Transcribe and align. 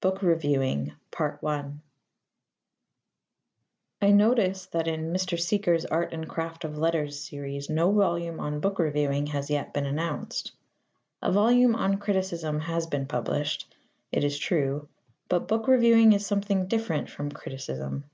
BOOK 0.00 0.22
REVIEWING 0.22 0.92
I 4.00 4.10
notice 4.12 4.66
that 4.66 4.86
in 4.86 5.12
Mr. 5.12 5.36
Seekers' 5.40 5.84
Art 5.86 6.12
and 6.12 6.28
Craft 6.28 6.62
of 6.62 6.78
Letters 6.78 7.18
series 7.18 7.68
no 7.68 7.90
volume 7.90 8.38
on 8.38 8.60
book 8.60 8.78
reviewing 8.78 9.26
has 9.26 9.50
yet 9.50 9.74
been 9.74 9.84
announced. 9.86 10.52
A 11.20 11.32
volume 11.32 11.74
on 11.74 11.98
criticism 11.98 12.60
has 12.60 12.86
been 12.86 13.06
published, 13.06 13.74
it 14.12 14.22
is 14.22 14.38
true, 14.38 14.86
but 15.28 15.48
book 15.48 15.66
reviewing 15.66 16.12
is 16.12 16.24
something 16.24 16.68
different 16.68 17.10
from 17.10 17.32
criticism. 17.32 18.04